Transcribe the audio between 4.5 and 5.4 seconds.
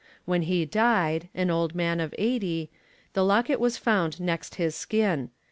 his skin.